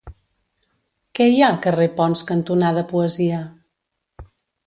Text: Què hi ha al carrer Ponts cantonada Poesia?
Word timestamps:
Què 1.19 1.25
hi 1.31 1.35
ha 1.43 1.49
al 1.49 1.59
carrer 1.65 1.85
Ponts 1.99 2.25
cantonada 2.31 2.85
Poesia? 2.93 3.45